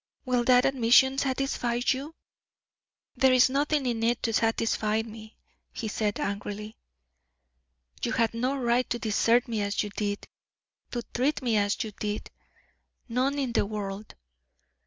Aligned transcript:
Will 0.25 0.43
that 0.45 0.65
admission 0.65 1.19
satisfy 1.19 1.79
you?" 1.85 2.15
"There 3.15 3.31
is 3.33 3.51
nothing 3.51 3.85
in 3.85 4.01
it 4.01 4.23
to 4.23 4.33
satisfy 4.33 5.03
me," 5.03 5.37
he 5.71 5.87
said, 5.87 6.19
angrily; 6.19 6.75
"you 8.01 8.13
had 8.13 8.33
no 8.33 8.57
right 8.57 8.89
to 8.89 8.97
desert 8.97 9.47
me 9.47 9.61
as 9.61 9.83
you 9.83 9.91
did, 9.91 10.27
to 10.89 11.03
treat 11.13 11.43
me 11.43 11.55
as 11.55 11.83
you 11.83 11.91
did 11.91 12.31
none 13.07 13.37
in 13.37 13.51
the 13.53 13.63
world. 13.67 14.15